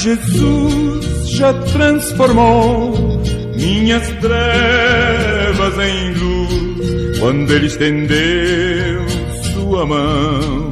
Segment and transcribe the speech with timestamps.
[0.00, 3.22] Jesus já transformou
[3.56, 9.06] minhas trevas em luz quando Ele estendeu
[9.52, 10.70] Sua mão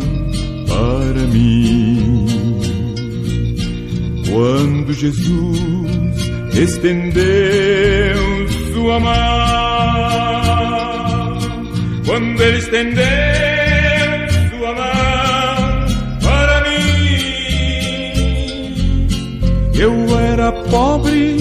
[0.69, 2.27] para mim.
[4.31, 5.61] Quando Jesus
[6.55, 9.13] estendeu Sua mão,
[12.05, 13.32] quando Ele estendeu
[20.73, 21.37] pobre,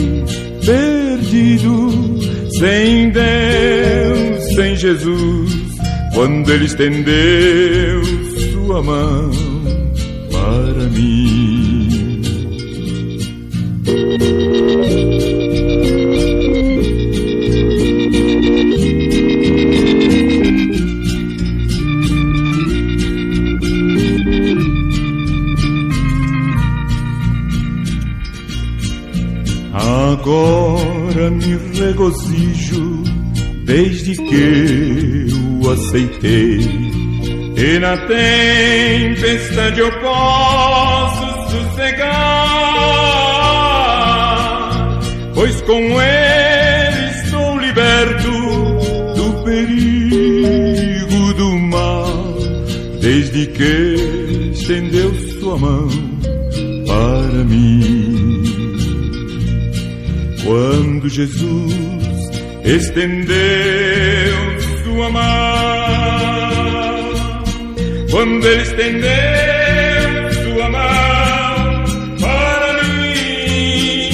[0.65, 1.89] perdido,
[2.59, 5.51] sem Deus, sem Jesus.
[6.13, 8.03] Quando Ele estendeu
[8.51, 9.31] Sua mão
[10.29, 11.10] para mim.
[30.21, 33.01] Agora me regozijo
[33.65, 35.25] desde que
[35.63, 36.59] o aceitei.
[37.57, 42.11] E na tempestade eu posso sossegar,
[45.33, 48.29] pois com ele estou liberto
[49.15, 52.37] do perigo do mal,
[53.01, 55.89] desde que estendeu sua mão
[56.85, 58.00] para mim.
[60.51, 61.73] Quando Jesus
[62.65, 63.35] estendeu
[64.83, 65.23] sua mão,
[68.11, 69.09] quando ele estendeu
[70.43, 71.85] sua mão
[72.19, 74.11] para mim,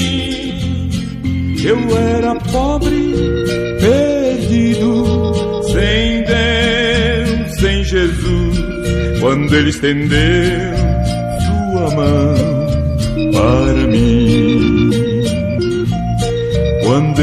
[1.64, 3.16] eu era pobre,
[3.80, 8.58] perdido, sem Deus, sem Jesus.
[9.18, 10.76] Quando ele estendeu
[11.72, 12.57] sua mão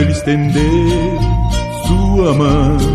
[0.06, 1.20] ele estender
[1.88, 2.95] sua mão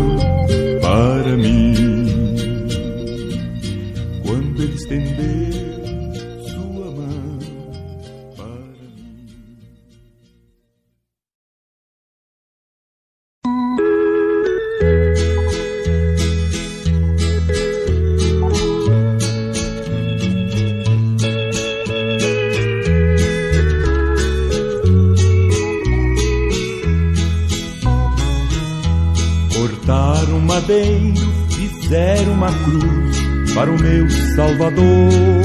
[33.61, 35.43] para o meu Salvador.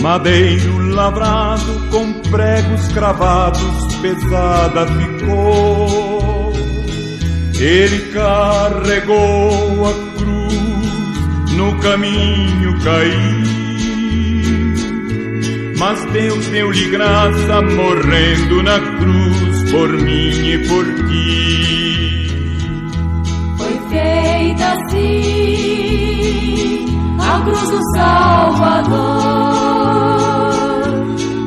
[0.00, 6.52] Madeiro lavrado com pregos cravados, pesada ficou.
[7.58, 13.44] Ele carregou a cruz, no caminho caiu.
[15.80, 22.28] Mas Deus deu-lhe graça, morrendo na cruz, por mim e por ti.
[23.58, 25.33] Foi feita assim
[27.34, 28.94] a cruz do Salvador,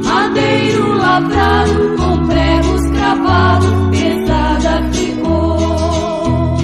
[0.03, 6.57] madeiro lavrado com pregos cravados, pesada ficou.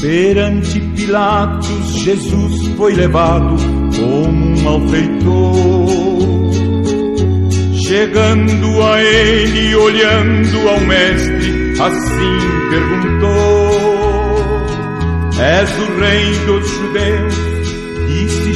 [0.00, 3.56] Perante Pilatos, Jesus foi levado
[3.96, 5.86] como um malfeitor.
[7.86, 13.70] Chegando a ele, olhando ao mestre, assim perguntou:
[15.38, 17.55] És o rei dos judeus?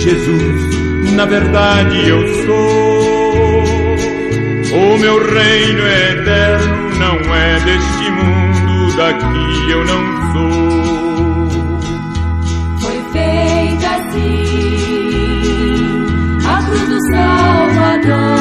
[0.00, 2.90] Jesus: Na verdade eu sou.
[4.72, 10.02] O meu reino é eterno, não é deste mundo, daqui eu não
[10.32, 11.50] sou.
[12.80, 14.30] Foi feita assim
[16.46, 18.39] a cruz do Salvador,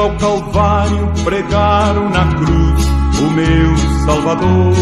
[0.00, 2.84] ao Calvário pregaram na cruz
[3.20, 3.76] o meu
[4.06, 4.74] Salvador.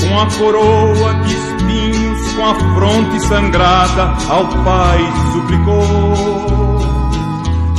[0.00, 5.00] Com a coroa de espinhos, com a fronte sangrada, ao Pai
[5.32, 6.78] suplicou.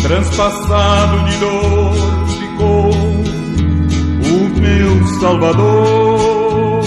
[0.04, 6.82] Transpassado de dor ficou o meu Salvador.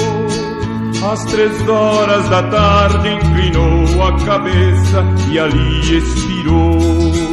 [1.12, 7.31] Às três horas da tarde inclinou a cabeça e ali expirou.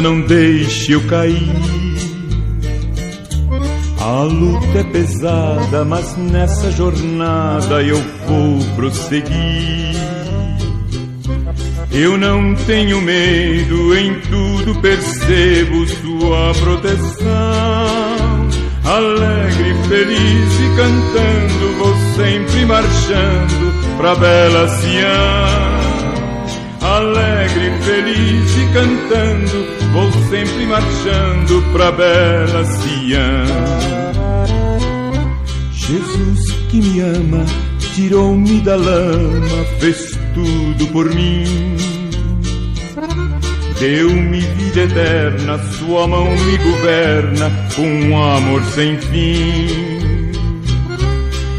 [0.00, 1.48] Não deixe eu cair.
[4.00, 9.96] A luta é pesada, mas nessa jornada eu vou prosseguir.
[11.90, 17.28] Eu não tenho medo, em tudo percebo sua proteção.
[18.84, 25.78] Alegre, feliz e cantando, vou sempre marchando pra bela Sião
[26.80, 33.68] alegre, feliz e cantando, vou sempre marchando pra bela Sião.
[35.72, 37.44] Jesus que me ama,
[37.94, 41.76] tirou-me da lama, fez tudo por mim.
[43.78, 49.68] Deu-me vida eterna, sua mão me governa com um amor sem fim.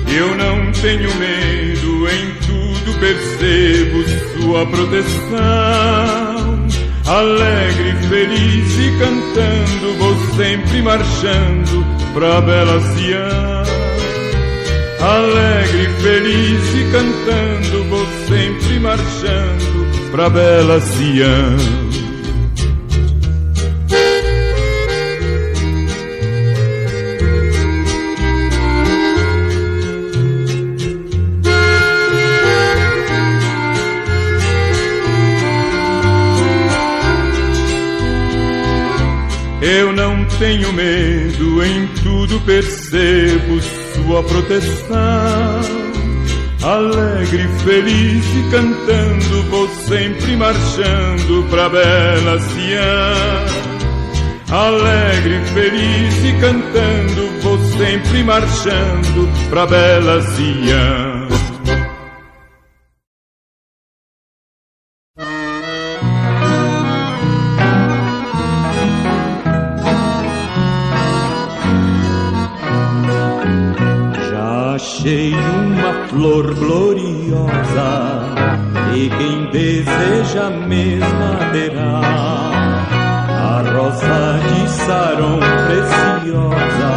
[0.08, 2.40] Eu não tenho medo em
[3.00, 4.04] percebo
[4.38, 6.29] sua proteção.
[7.10, 11.84] Alegre, feliz e cantando, vou sempre marchando
[12.14, 13.64] pra bela Sião.
[15.02, 20.80] Alegre, feliz e cantando, vou sempre marchando pra bela
[39.70, 40.26] Sião.
[40.40, 43.62] tenho medo, em tudo percebo
[43.94, 45.62] sua proteção.
[46.64, 53.60] Alegre, feliz e cantando, vou sempre marchando pra bela Sião.
[54.52, 61.09] Alegre, feliz e cantando, vou sempre marchando pra bela Sião.
[77.20, 78.22] Gloriosa
[78.96, 82.02] e quem deseja a mesma terá.
[83.42, 86.96] A rosa de Saron preciosa,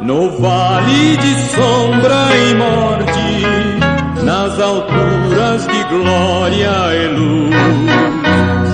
[0.03, 7.55] No vale de sombra e morte, nas alturas de glória e luz,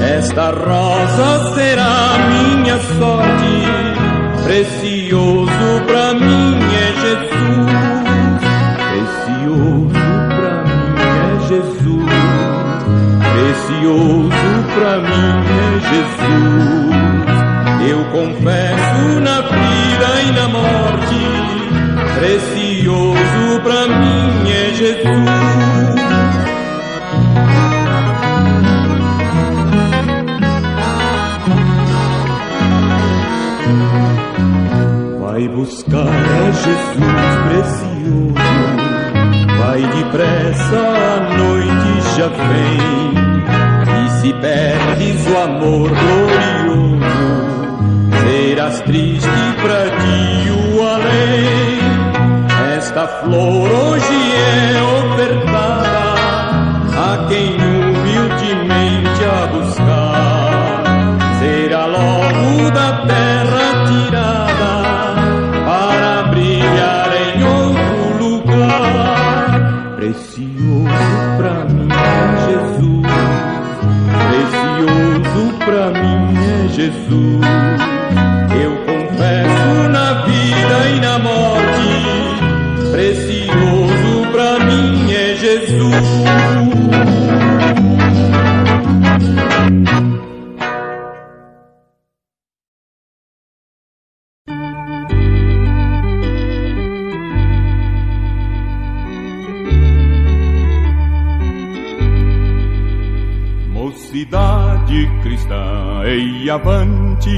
[0.02, 3.72] esta rosa será minha sorte
[4.44, 5.41] Precioso
[13.92, 14.30] precioso
[14.74, 16.92] pra mim é Jesus.
[17.90, 21.20] Eu confesso na vida e na morte,
[22.18, 25.02] precioso pra mim é Jesus.
[35.20, 38.34] Vai buscar a Jesus precioso,
[39.58, 43.31] vai depressa, a noite já vem.
[44.22, 47.00] Se perdes o amor glorioso,
[48.22, 49.28] serás triste
[49.60, 51.80] pra ti o além.
[52.76, 55.81] Esta flor hoje é ofertada
[106.42, 107.30] Ei, avante,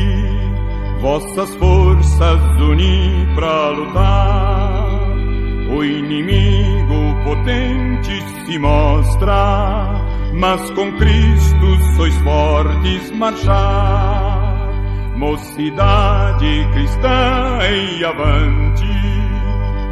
[1.03, 4.99] vossas forças uni pra lutar.
[5.69, 10.01] O inimigo potente se mostra,
[10.33, 14.73] mas com Cristo sois fortes marchar.
[15.19, 18.87] Mocidade cristã, ei, avante,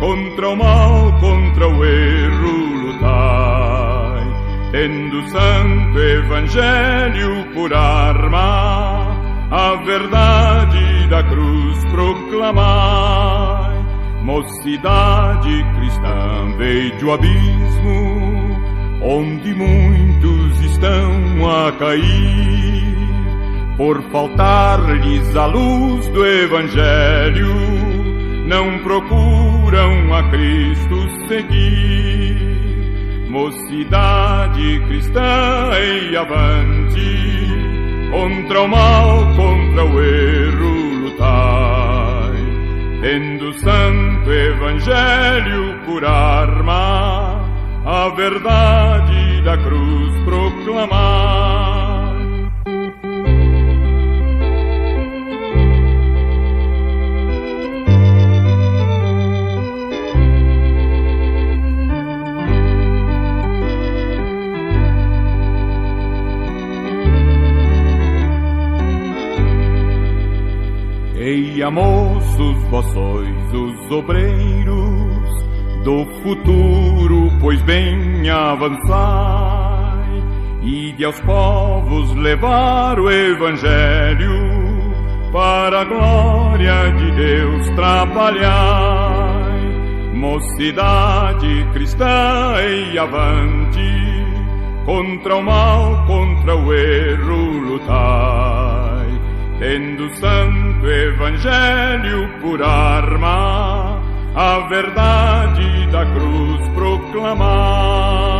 [0.00, 4.26] contra o mal, contra o erro lutai,
[4.72, 9.01] tendo santo evangelho por arma,
[9.52, 13.82] a verdade da cruz proclamai.
[14.22, 18.56] Mocidade cristã, veio o abismo,
[19.02, 22.96] onde muitos estão a cair,
[23.76, 27.54] por faltar-lhes a luz do Evangelho,
[28.46, 32.40] não procuram a Cristo seguir.
[33.28, 35.72] Mocidade cristã,
[36.10, 37.41] e avante,
[38.12, 42.36] contra o mal, contra o erro lutai,
[43.00, 47.40] tendo santo evangelho por arma,
[47.86, 51.71] a verdade da cruz proclamar.
[71.24, 75.44] Ei, moços, vós sois os obreiros
[75.84, 80.02] do futuro, pois bem avançai,
[80.64, 84.32] e de aos povos levar o Evangelho,
[85.30, 89.22] para a glória de Deus trabalhai.
[90.14, 93.78] Mocidade cristã, e avante,
[94.84, 99.06] contra o mal, contra o erro lutai,
[99.60, 100.10] tendo
[100.82, 104.02] santo Evangelho por arma,
[104.34, 108.31] a verdade da cruz proclamar.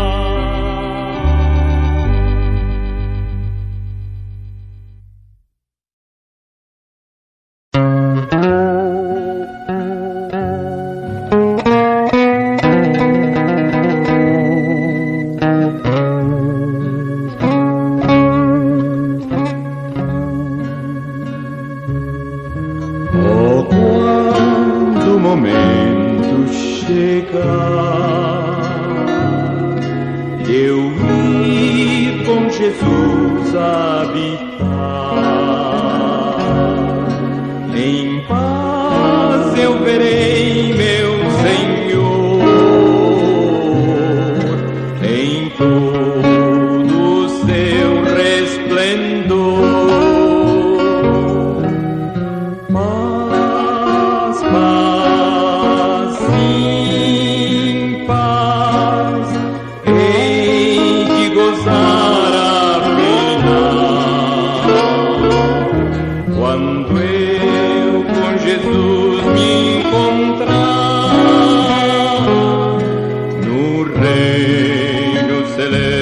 [75.63, 76.02] Adelaide.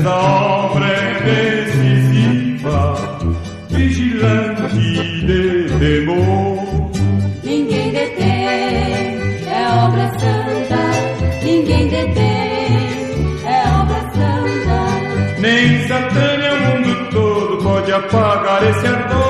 [0.00, 2.96] sempre é decisiva,
[3.68, 4.78] vigilante
[5.26, 6.90] de temor.
[7.44, 11.44] Ninguém detém, é obra santa.
[11.44, 15.40] Ninguém detém, é obra santa.
[15.40, 19.29] Nem Satã, o mundo todo pode apagar esse ardor.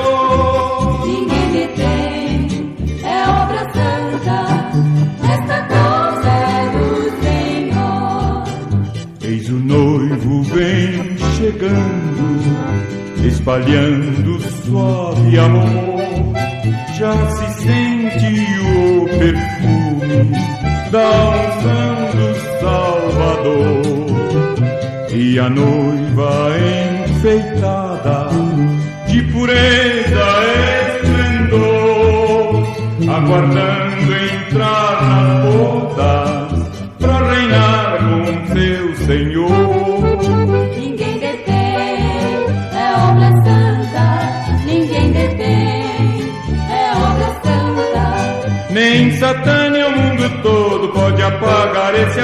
[13.41, 15.99] espalhando suave amor.
[16.95, 20.31] Já se sente o perfume
[20.91, 22.27] da unção do
[22.59, 23.81] Salvador
[25.09, 26.51] e a noiva
[27.09, 28.29] enfeitada
[29.07, 30.27] de pureza
[30.97, 32.67] esplendor,
[33.09, 36.51] aguardando entrar nas bodas
[36.99, 39.70] para reinar com seu Senhor.
[49.35, 52.19] Tânia, o mundo todo pode apagar esse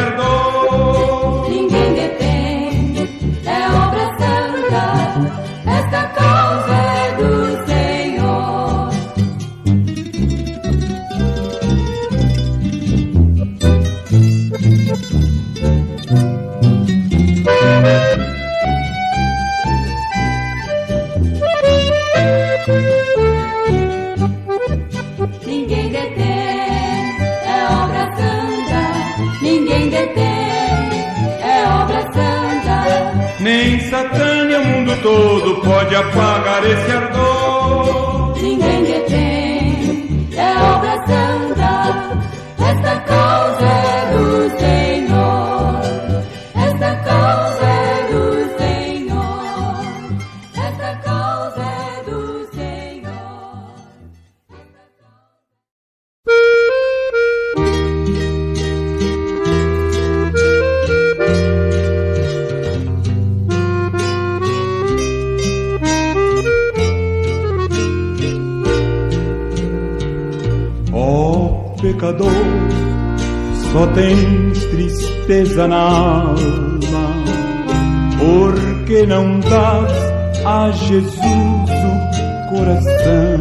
[80.88, 83.39] Jesus o coração.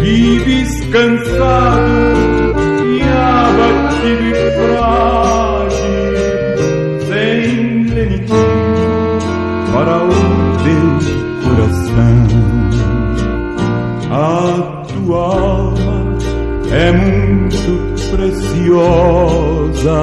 [0.00, 1.86] Vives cansado
[2.84, 6.14] e abatido e frágil,
[7.06, 8.34] sem plenitude
[9.72, 10.10] para o
[10.64, 10.90] teu
[11.44, 12.26] coração.
[14.10, 15.98] A tua alma
[16.72, 17.70] é muito
[18.10, 20.00] preciosa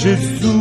[0.00, 0.59] Jesus.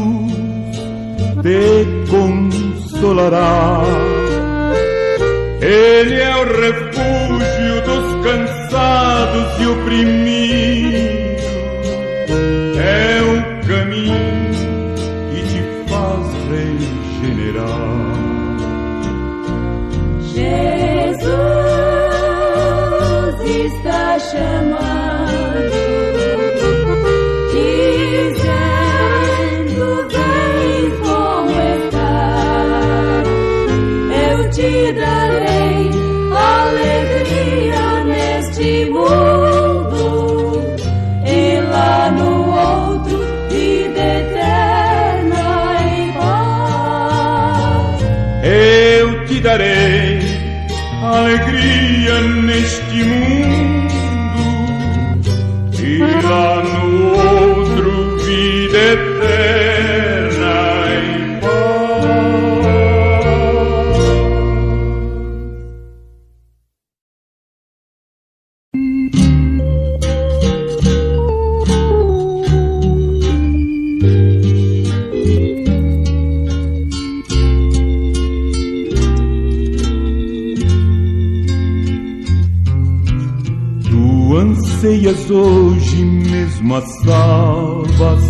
[84.50, 88.30] Anseias hoje mesmo a salvação.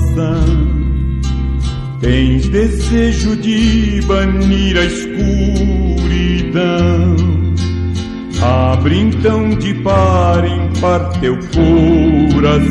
[2.02, 6.00] Tens desejo de banir a escuridão.
[8.42, 11.38] Abre então de par em par teu
[12.34, 12.70] coração.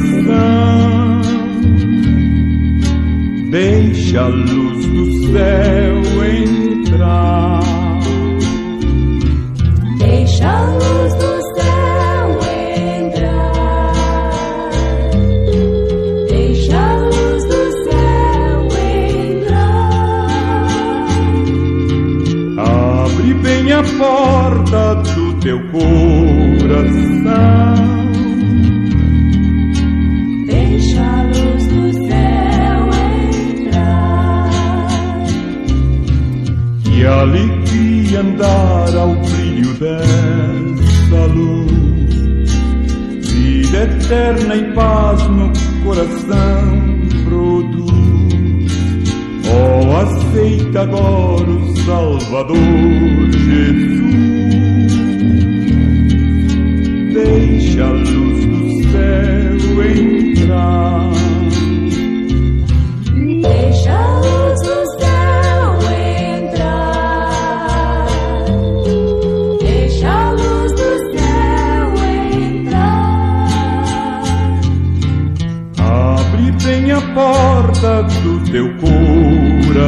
[3.51, 7.61] Deixa a luz do céu entrar.
[9.99, 11.38] Deixa a luz do
[23.99, 25.89] bem a porta do teu coração.
[30.47, 32.89] Deixa a luz do céu
[33.67, 34.51] entrar.
[36.85, 41.69] Que alegria andar ao brilho dessa luz.
[43.31, 45.53] Vida eterna e paz no
[45.85, 47.88] coração produz.
[49.51, 52.57] Oh, aceita agora o Salvador
[53.33, 54.09] Jesus.
[57.13, 61.28] Deixa a luz do céu entrar.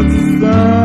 [0.02, 0.40] Coração.
[0.40, 0.79] Deixa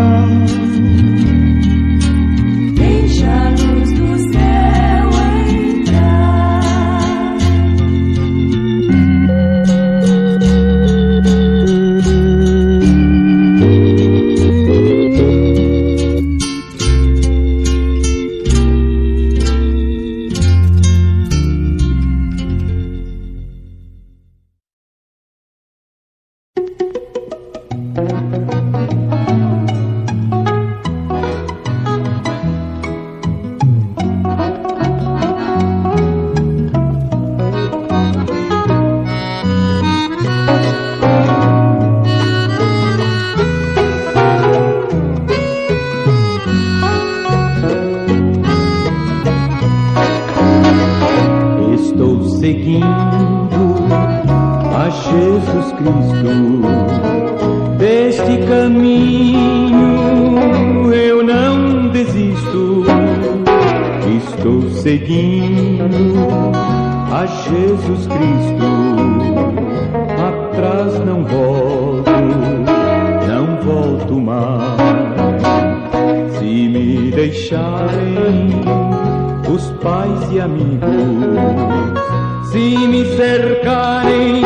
[70.66, 72.10] Atrás não volto,
[73.28, 74.76] não volto mais.
[76.40, 78.64] Se me deixarem
[79.48, 80.90] os pais e amigos,
[82.52, 84.42] se me cercarem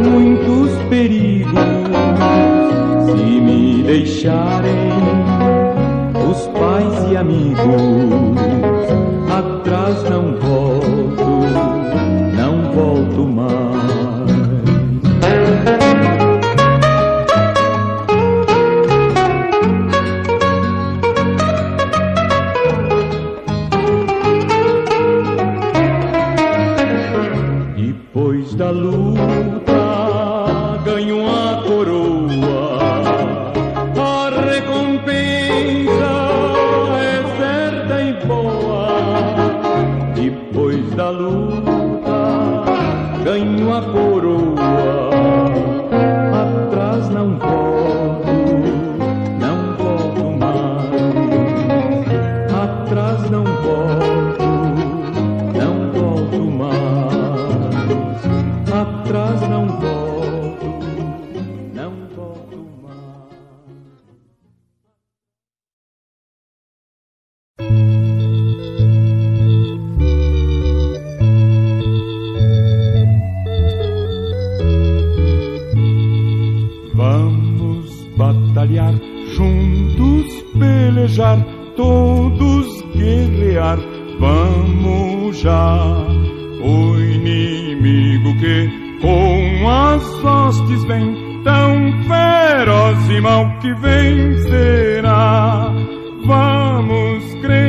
[0.00, 1.58] muitos perigos,
[3.06, 4.92] se me deixarem
[6.30, 8.38] os pais e amigos,
[9.28, 10.49] atrás não volto,
[40.96, 42.18] da luta
[43.24, 45.49] ganho a coroa,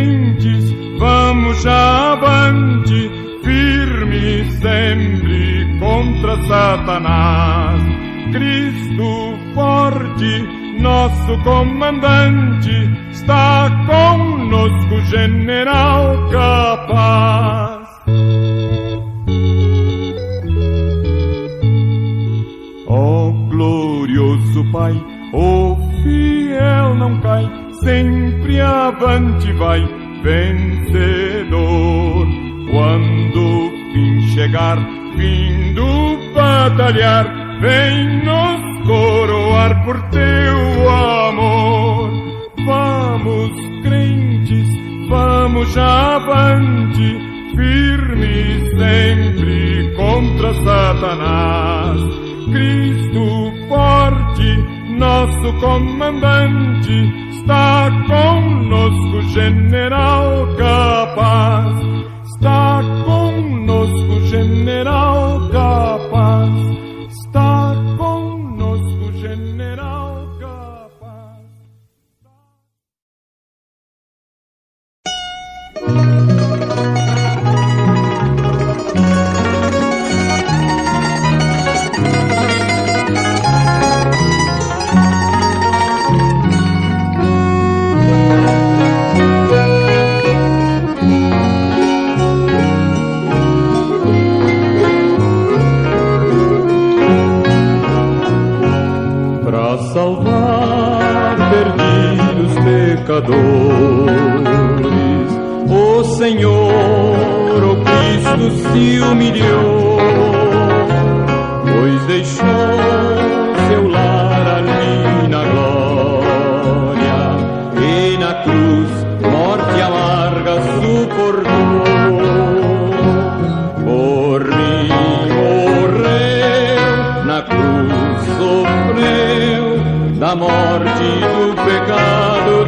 [0.01, 3.11] Vamos vamos avante,
[3.43, 7.81] firme sempre contra Satanás.
[8.31, 10.47] Cristo forte,
[10.79, 12.71] nosso comandante,
[13.11, 17.40] está conosco, general capaz.
[29.01, 29.81] avante vai
[30.21, 31.57] vencedor.
[32.71, 34.77] Quando o fim chegar,
[35.17, 37.25] fim do batalhar,
[37.59, 42.11] vem nos coroar por teu amor.
[42.63, 43.51] Vamos,
[43.83, 44.69] crentes,
[45.09, 47.17] vamos avante,
[47.55, 51.99] firmes sempre contra Satanás.
[52.51, 54.57] Cristo forte,
[54.97, 61.73] nosso comandante, Está conosco, general capaz.
[62.35, 62.80] Está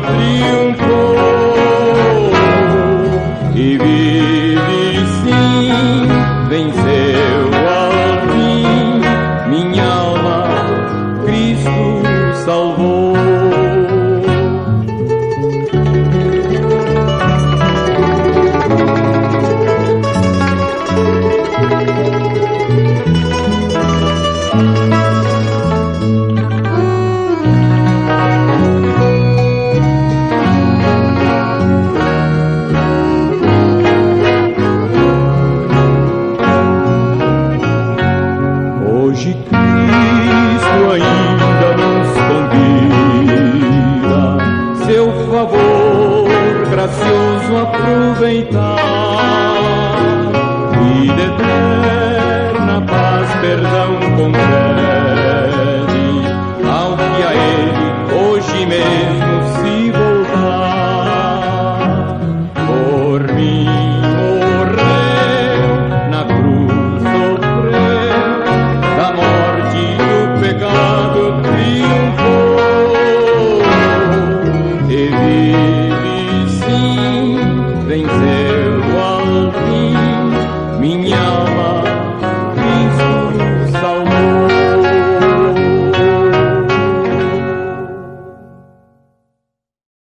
[0.03, 1.15] triunfou
[3.55, 4.02] e viu.